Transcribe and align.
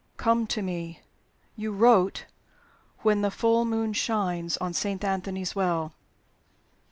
Come 0.17 0.47
to 0.47 0.63
me.' 0.63 0.99
You 1.55 1.71
wrote, 1.71 2.25
'When 3.03 3.21
the 3.21 3.29
full 3.29 3.65
moon 3.65 3.93
shines 3.93 4.57
on 4.57 4.73
Saint 4.73 5.03
Anthony's 5.03 5.55
Well.'" 5.55 5.93